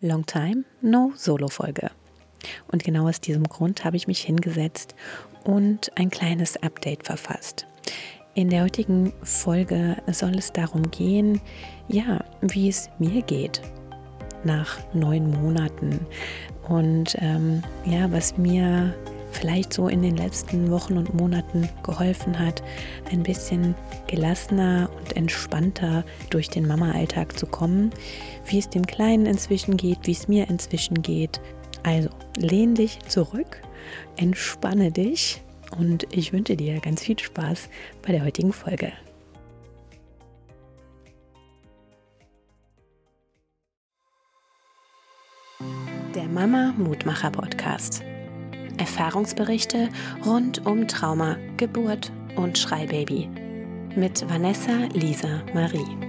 [0.00, 1.90] Long Time No Solo-Folge.
[2.70, 4.94] Und genau aus diesem Grund habe ich mich hingesetzt
[5.44, 7.66] und ein kleines Update verfasst.
[8.34, 11.40] In der heutigen Folge soll es darum gehen,
[11.88, 13.62] ja, wie es mir geht
[14.44, 16.06] nach neun Monaten
[16.68, 18.94] und ähm, ja, was mir
[19.36, 22.62] vielleicht so in den letzten Wochen und Monaten geholfen hat,
[23.12, 23.74] ein bisschen
[24.06, 27.90] gelassener und entspannter durch den Mama-Alltag zu kommen,
[28.46, 31.40] wie es dem Kleinen inzwischen geht, wie es mir inzwischen geht.
[31.82, 33.62] Also lehn dich zurück,
[34.16, 35.42] entspanne dich
[35.78, 37.68] und ich wünsche dir ganz viel Spaß
[38.02, 38.92] bei der heutigen Folge.
[46.14, 48.02] Der Mama Mutmacher Podcast.
[48.78, 49.88] Erfahrungsberichte
[50.24, 53.28] rund um Trauma, Geburt und Schreibaby
[53.96, 56.06] mit Vanessa Lisa Marie.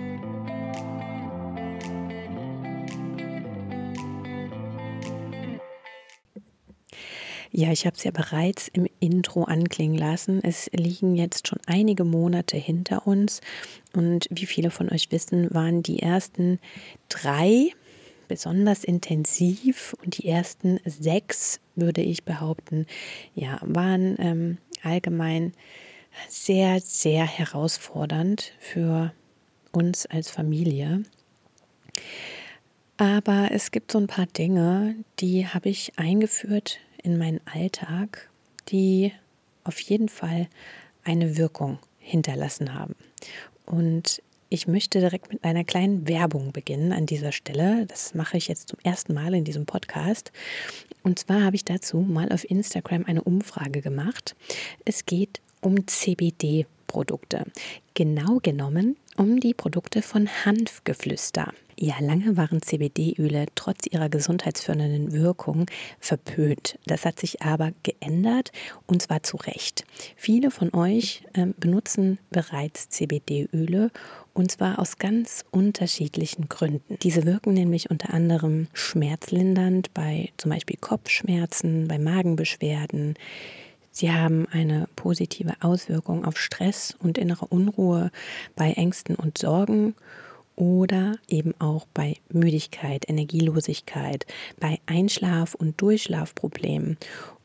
[7.52, 10.44] Ja, ich habe es ja bereits im Intro anklingen lassen.
[10.44, 13.42] Es liegen jetzt schon einige Monate hinter uns
[13.96, 16.60] und wie viele von euch wissen, waren die ersten
[17.10, 17.72] drei
[18.28, 22.86] besonders intensiv und die ersten sechs, würde ich behaupten,
[23.36, 25.54] ja, waren ähm, allgemein
[26.28, 29.14] sehr, sehr herausfordernd für
[29.72, 31.04] uns als Familie.
[32.98, 38.30] Aber es gibt so ein paar Dinge, die habe ich eingeführt in meinen Alltag,
[38.70, 39.14] die
[39.64, 40.48] auf jeden Fall
[41.04, 42.96] eine Wirkung hinterlassen haben.
[43.66, 47.86] Und ich möchte direkt mit einer kleinen Werbung beginnen an dieser Stelle.
[47.88, 50.32] Das mache ich jetzt zum ersten Mal in diesem Podcast.
[51.04, 54.36] Und zwar habe ich dazu mal auf Instagram eine Umfrage gemacht.
[54.86, 57.46] Es geht um CBD-Produkte.
[57.94, 61.52] Genau genommen um die Produkte von Hanfgeflüster.
[61.80, 65.68] Ja, lange waren CBD-Öle trotz ihrer gesundheitsfördernden Wirkung
[66.00, 66.80] verpönt.
[66.86, 68.52] Das hat sich aber geändert
[68.88, 69.86] und zwar zu Recht.
[70.16, 73.92] Viele von euch äh, benutzen bereits CBD-Öle
[74.38, 77.00] und zwar aus ganz unterschiedlichen Gründen.
[77.02, 83.16] Diese wirken nämlich unter anderem schmerzlindernd bei zum Beispiel Kopfschmerzen, bei Magenbeschwerden.
[83.90, 88.12] Sie haben eine positive Auswirkung auf Stress und innere Unruhe
[88.56, 89.96] bei Ängsten und Sorgen
[90.56, 94.28] oder eben auch bei Müdigkeit, Energielosigkeit,
[94.60, 96.98] bei Einschlaf- und Durchschlafproblemen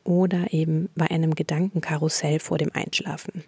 [0.03, 3.43] oder eben bei einem Gedankenkarussell vor dem Einschlafen.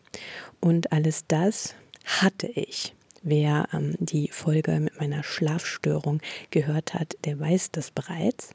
[0.62, 1.75] Und alles das
[2.06, 2.94] hatte ich.
[3.28, 6.22] Wer ähm, die Folge mit meiner Schlafstörung
[6.52, 8.52] gehört hat, der weiß das bereits.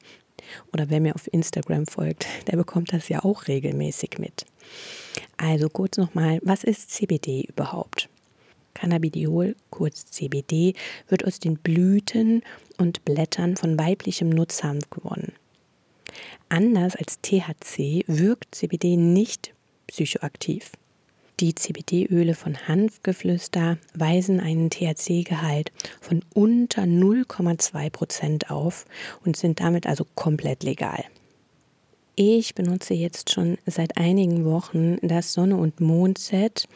[0.73, 4.47] Oder wer mir auf Instagram folgt, der bekommt das ja auch regelmäßig mit.
[5.37, 8.09] Also kurz nochmal, was ist CBD überhaupt?
[8.75, 10.75] Cannabidiol, kurz CBD,
[11.09, 12.43] wird aus den Blüten
[12.79, 15.33] und Blättern von weiblichem Nutzhanf gewonnen.
[16.49, 19.53] Anders als THC wirkt CBD nicht
[19.89, 20.71] psychoaktiv.
[21.41, 28.85] Die CBD-Öle von Hanfgeflüster weisen einen THC-Gehalt von unter 0,2 Prozent auf
[29.25, 31.03] und sind damit also komplett legal.
[32.15, 36.69] Ich benutze jetzt schon seit einigen Wochen das Sonne- und Mond-Set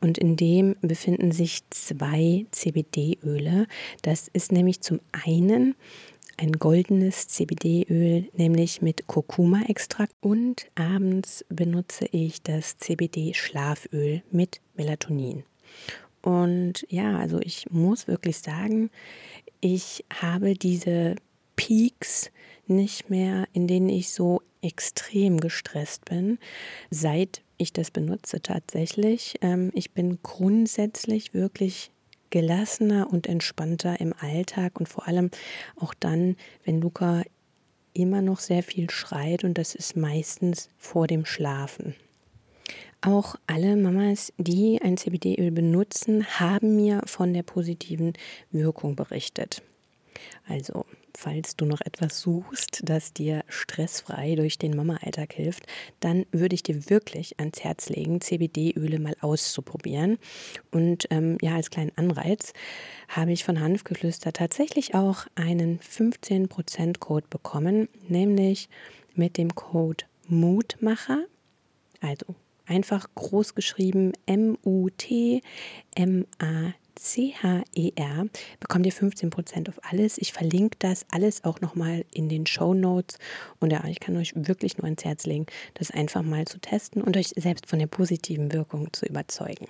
[0.00, 3.66] und in dem befinden sich zwei CBD-Öle.
[4.02, 5.74] Das ist nämlich zum einen
[6.36, 10.14] ein goldenes CBD-Öl, nämlich mit Kurkuma-Extrakt.
[10.20, 15.44] Und abends benutze ich das CBD-Schlaföl mit Melatonin.
[16.22, 18.90] Und ja, also ich muss wirklich sagen,
[19.60, 21.16] ich habe diese
[21.56, 22.30] Peaks
[22.66, 26.38] nicht mehr, in denen ich so extrem gestresst bin,
[26.90, 29.36] seit ich das benutze tatsächlich.
[29.40, 31.90] Ähm, ich bin grundsätzlich wirklich
[32.32, 35.30] gelassener und entspannter im Alltag und vor allem
[35.76, 37.22] auch dann, wenn Luca
[37.94, 41.94] immer noch sehr viel schreit und das ist meistens vor dem Schlafen.
[43.02, 48.14] Auch alle Mamas, die ein CBD-Öl benutzen, haben mir von der positiven
[48.50, 49.62] Wirkung berichtet.
[50.46, 50.86] Also
[51.16, 55.66] falls du noch etwas suchst, das dir stressfrei durch den Mama-Alltag hilft,
[56.00, 60.18] dann würde ich dir wirklich ans Herz legen, CBD-Öle mal auszuprobieren.
[60.70, 62.52] Und ähm, ja, als kleinen Anreiz
[63.08, 68.68] habe ich von Hanfgeflüster tatsächlich auch einen 15% Code bekommen, nämlich
[69.14, 71.24] mit dem Code Mutmacher,
[72.00, 72.34] also
[72.66, 75.42] einfach groß geschrieben M-U-T-M-A-T.
[76.94, 78.26] C-H-E-R
[78.60, 80.18] bekommt ihr 15% auf alles.
[80.18, 83.18] Ich verlinke das alles auch nochmal in den Show Notes.
[83.60, 87.02] Und ja, ich kann euch wirklich nur ans Herz legen, das einfach mal zu testen
[87.02, 89.66] und euch selbst von der positiven Wirkung zu überzeugen.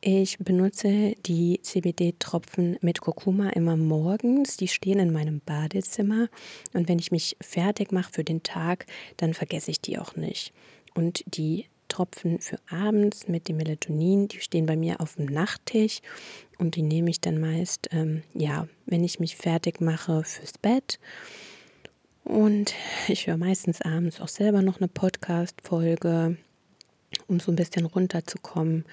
[0.00, 4.56] Ich benutze die CBD-Tropfen mit Kurkuma immer morgens.
[4.56, 6.28] Die stehen in meinem Badezimmer.
[6.74, 8.86] Und wenn ich mich fertig mache für den Tag,
[9.16, 10.52] dann vergesse ich die auch nicht.
[10.94, 16.00] Und die Tropfen für abends mit dem Melatonin, die stehen bei mir auf dem Nachttisch.
[16.58, 20.98] Und die nehme ich dann meist, ähm, ja, wenn ich mich fertig mache fürs Bett.
[22.24, 22.74] Und
[23.08, 26.36] ich höre meistens abends auch selber noch eine Podcast-Folge,
[27.28, 28.84] um so ein bisschen runterzukommen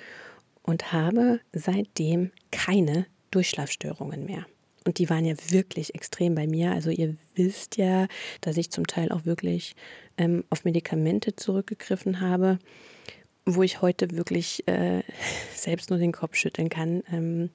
[0.62, 4.46] und habe seitdem keine Durchschlafstörungen mehr.
[4.86, 6.72] Und die waren ja wirklich extrem bei mir.
[6.72, 8.08] Also ihr wisst ja,
[8.42, 9.76] dass ich zum Teil auch wirklich
[10.18, 12.60] ähm, auf Medikamente zurückgegriffen habe,
[13.46, 15.04] wo ich heute wirklich äh,
[15.56, 17.04] selbst nur den Kopf schütteln kann.
[17.12, 17.50] Ähm,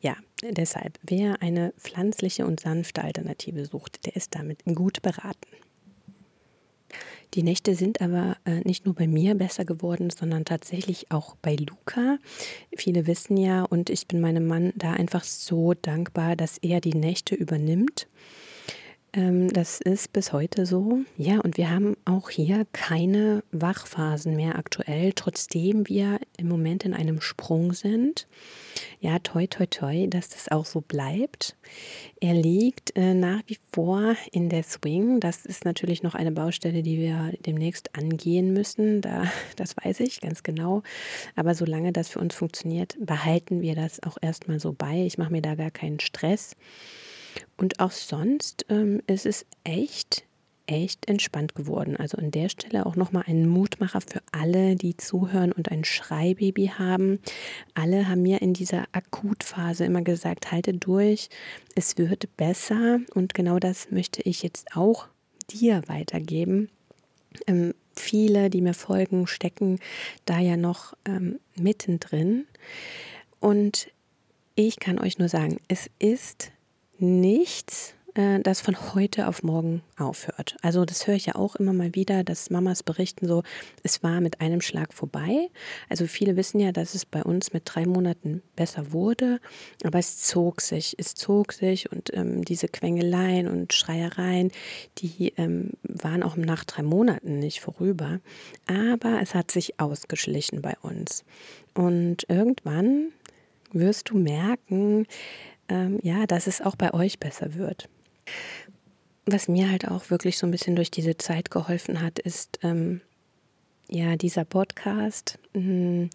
[0.00, 5.48] ja, deshalb, wer eine pflanzliche und sanfte Alternative sucht, der ist damit gut beraten.
[7.34, 11.56] Die Nächte sind aber äh, nicht nur bei mir besser geworden, sondern tatsächlich auch bei
[11.56, 12.18] Luca.
[12.76, 16.94] Viele wissen ja, und ich bin meinem Mann da einfach so dankbar, dass er die
[16.94, 18.06] Nächte übernimmt.
[19.14, 21.00] Ähm, das ist bis heute so.
[21.16, 26.94] Ja, und wir haben auch hier keine Wachphasen mehr aktuell, trotzdem wir im Moment in
[26.94, 28.26] einem Sprung sind.
[29.00, 31.56] Ja, toi, toi, toi, dass das auch so bleibt.
[32.20, 35.20] Er liegt äh, nach wie vor in der Swing.
[35.20, 39.00] Das ist natürlich noch eine Baustelle, die wir demnächst angehen müssen.
[39.00, 39.24] Da,
[39.56, 40.82] das weiß ich ganz genau.
[41.36, 45.04] Aber solange das für uns funktioniert, behalten wir das auch erstmal so bei.
[45.04, 46.56] Ich mache mir da gar keinen Stress.
[47.56, 50.24] Und auch sonst ähm, ist es echt,
[50.66, 51.96] echt entspannt geworden.
[51.96, 56.72] Also an der Stelle auch nochmal ein Mutmacher für alle, die zuhören und ein Schreibaby
[56.78, 57.20] haben.
[57.74, 61.28] Alle haben mir in dieser Akutphase immer gesagt, halte durch,
[61.74, 63.00] es wird besser.
[63.14, 65.08] Und genau das möchte ich jetzt auch
[65.50, 66.70] dir weitergeben.
[67.46, 69.78] Ähm, viele, die mir folgen, stecken
[70.24, 72.46] da ja noch ähm, mittendrin.
[73.40, 73.88] Und
[74.54, 76.52] ich kann euch nur sagen, es ist
[76.98, 80.56] nichts, äh, das von heute auf morgen aufhört.
[80.62, 83.42] Also das höre ich ja auch immer mal wieder, dass Mamas berichten so,
[83.82, 85.48] es war mit einem Schlag vorbei.
[85.88, 89.40] Also viele wissen ja, dass es bei uns mit drei Monaten besser wurde,
[89.82, 94.52] aber es zog sich, es zog sich und ähm, diese Quengeleien und Schreiereien,
[94.98, 98.20] die ähm, waren auch nach drei Monaten nicht vorüber,
[98.66, 101.24] aber es hat sich ausgeschlichen bei uns.
[101.74, 103.08] Und irgendwann
[103.72, 105.06] wirst du merken,
[105.68, 107.88] ähm, ja, dass es auch bei euch besser wird.
[109.26, 113.00] Was mir halt auch wirklich so ein bisschen durch diese Zeit geholfen hat, ist ähm,
[113.88, 116.08] ja dieser Podcast, mh,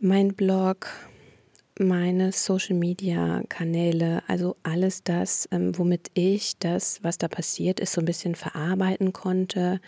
[0.00, 0.88] mein Blog,
[1.78, 8.04] meine Social-Media-Kanäle, also alles das, ähm, womit ich das, was da passiert ist, so ein
[8.04, 9.80] bisschen verarbeiten konnte.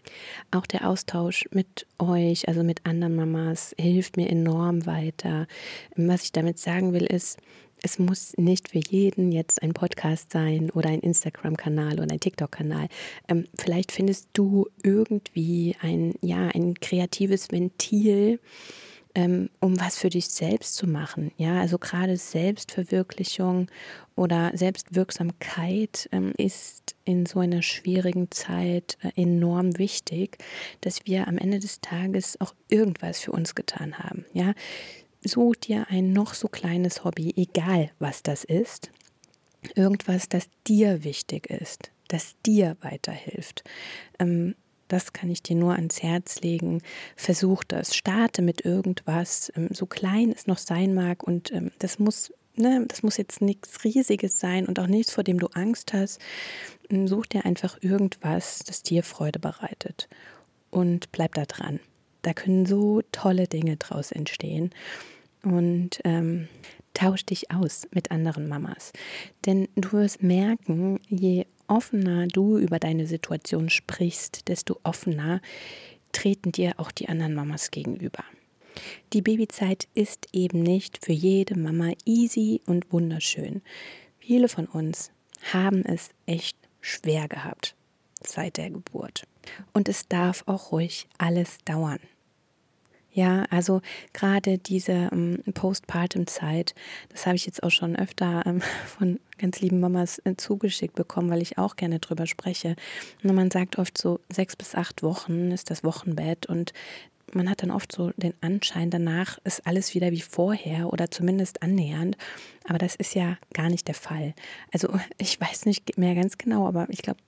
[0.51, 5.47] Auch der Austausch mit euch, also mit anderen Mamas, hilft mir enorm weiter.
[5.95, 7.39] Was ich damit sagen will, ist,
[7.87, 12.89] es muss nicht für jeden jetzt ein Podcast sein oder ein Instagram-Kanal oder ein TikTok-Kanal.
[13.29, 18.41] Ähm, vielleicht findest du irgendwie ein, ja, ein kreatives Ventil,
[19.15, 21.31] ähm, um was für dich selbst zu machen.
[21.37, 23.69] Ja, also gerade Selbstverwirklichung
[24.17, 30.39] oder Selbstwirksamkeit ähm, ist in so einer schwierigen Zeit äh, enorm wichtig,
[30.81, 34.25] dass wir am Ende des Tages auch irgendwas für uns getan haben.
[34.33, 34.55] Ja,
[35.25, 38.91] Such dir ein noch so kleines Hobby, egal was das ist.
[39.75, 43.65] Irgendwas, das dir wichtig ist, das dir weiterhilft.
[44.19, 44.55] Ähm,
[44.89, 46.81] das kann ich dir nur ans Herz legen.
[47.17, 47.97] Versuch das.
[47.97, 51.25] Starte mit irgendwas, ähm, so klein es noch sein mag.
[51.25, 55.25] Und ähm, das muss, ne, das muss jetzt nichts Riesiges sein und auch nichts, vor
[55.25, 56.21] dem du Angst hast.
[56.89, 60.09] Ähm, such dir einfach irgendwas, das dir Freude bereitet.
[60.71, 61.81] Und bleib da dran.
[62.27, 64.71] Da können so tolle Dinge draus entstehen
[65.45, 66.49] und ähm,
[66.93, 68.93] tausch dich aus mit anderen Mamas.
[69.47, 75.41] Denn du wirst merken, je offener du über deine Situation sprichst, desto offener
[76.11, 78.25] treten dir auch die anderen Mamas gegenüber.
[79.13, 83.63] Die Babyzeit ist eben nicht für jede Mama easy und wunderschön.
[84.19, 85.13] Viele von uns
[85.53, 87.77] haben es echt schwer gehabt
[88.21, 89.29] seit der Geburt.
[89.73, 92.01] Und es darf auch ruhig alles dauern.
[93.17, 93.81] Ja, also
[94.13, 96.75] gerade diese ähm, Postpartum-Zeit,
[97.09, 101.31] das habe ich jetzt auch schon öfter ähm, von ganz lieben Mamas äh, zugeschickt bekommen,
[101.31, 102.77] weil ich auch gerne drüber spreche.
[103.23, 106.75] Und man sagt oft so, sechs bis acht Wochen ist das Wochenbett und
[107.33, 111.63] man hat dann oft so den Anschein, danach ist alles wieder wie vorher oder zumindest
[111.63, 112.19] annähernd.
[112.69, 114.35] Aber das ist ja gar nicht der Fall.
[114.75, 117.21] Also ich weiß nicht mehr ganz genau, aber ich glaube,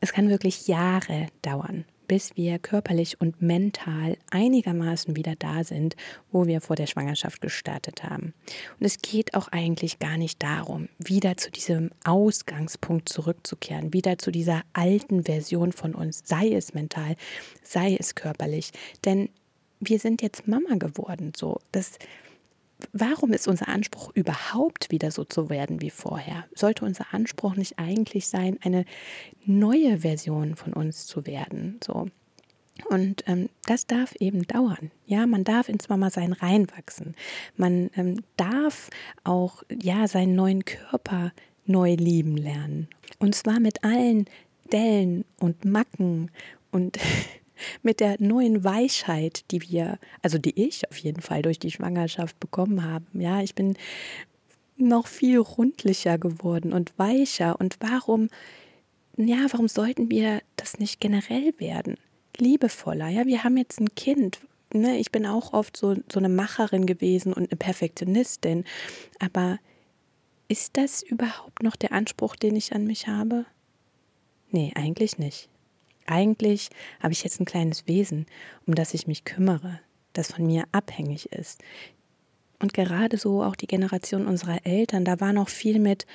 [0.00, 5.96] es kann wirklich Jahre dauern, bis wir körperlich und mental einigermaßen wieder da sind,
[6.30, 8.34] wo wir vor der Schwangerschaft gestartet haben.
[8.78, 14.30] Und es geht auch eigentlich gar nicht darum, wieder zu diesem Ausgangspunkt zurückzukehren, wieder zu
[14.30, 17.16] dieser alten Version von uns, sei es mental,
[17.62, 18.72] sei es körperlich.
[19.06, 19.30] Denn
[19.80, 21.60] wir sind jetzt Mama geworden, so.
[21.72, 21.92] Das,
[22.92, 26.44] warum ist unser Anspruch überhaupt wieder so zu werden wie vorher?
[26.54, 28.84] Sollte unser Anspruch nicht eigentlich sein, eine
[29.44, 31.78] neue Version von uns zu werden?
[31.84, 32.08] So.
[32.88, 34.90] Und ähm, das darf eben dauern.
[35.06, 37.14] Ja, man darf ins Mama-Sein reinwachsen.
[37.56, 38.90] Man ähm, darf
[39.24, 41.32] auch ja seinen neuen Körper
[41.66, 42.88] neu lieben lernen.
[43.18, 44.26] Und zwar mit allen
[44.72, 46.30] Dellen und Macken
[46.70, 46.98] und
[47.82, 52.38] mit der neuen Weichheit, die wir, also die ich auf jeden Fall durch die Schwangerschaft
[52.40, 53.04] bekommen habe.
[53.14, 53.76] Ja, ich bin
[54.76, 57.58] noch viel rundlicher geworden und weicher.
[57.58, 58.28] Und warum,
[59.16, 61.96] ja, warum sollten wir das nicht generell werden?
[62.36, 63.08] Liebevoller.
[63.08, 64.40] Ja, wir haben jetzt ein Kind.
[64.72, 64.98] Ne?
[64.98, 68.64] Ich bin auch oft so, so eine Macherin gewesen und eine Perfektionistin.
[69.18, 69.58] Aber
[70.48, 73.46] ist das überhaupt noch der Anspruch, den ich an mich habe?
[74.50, 75.48] Nee, eigentlich nicht.
[76.06, 78.26] Eigentlich habe ich jetzt ein kleines Wesen,
[78.66, 79.80] um das ich mich kümmere,
[80.12, 81.62] das von mir abhängig ist.
[82.58, 86.06] Und gerade so auch die Generation unserer Eltern, da war noch viel mit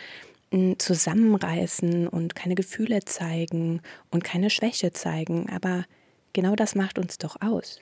[0.52, 5.50] hm, Zusammenreißen und keine Gefühle zeigen und keine Schwäche zeigen.
[5.50, 5.86] Aber
[6.34, 7.82] genau das macht uns doch aus.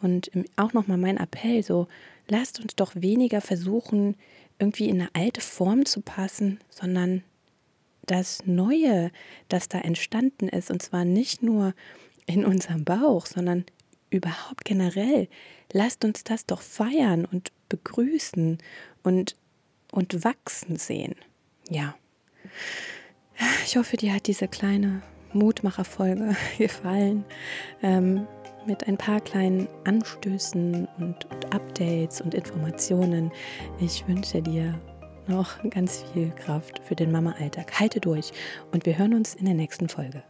[0.00, 1.88] Und auch nochmal mein Appell, so
[2.28, 4.16] lasst uns doch weniger versuchen,
[4.58, 7.22] irgendwie in eine alte Form zu passen, sondern
[8.06, 9.10] das Neue,
[9.48, 11.74] das da entstanden ist, und zwar nicht nur
[12.26, 13.64] in unserem Bauch, sondern
[14.10, 15.28] überhaupt generell,
[15.72, 18.58] lasst uns das doch feiern und begrüßen
[19.02, 19.36] und,
[19.92, 21.16] und wachsen sehen.
[21.68, 21.94] Ja.
[23.64, 27.24] Ich hoffe, dir hat diese kleine Mutmacherfolge gefallen.
[27.82, 28.26] Ähm,
[28.66, 33.30] mit ein paar kleinen Anstößen und, und Updates und Informationen.
[33.78, 34.80] Ich wünsche dir
[35.28, 37.80] noch ganz viel Kraft für den Mama-Alltag.
[37.80, 38.32] Halte durch
[38.72, 40.22] und wir hören uns in der nächsten Folge.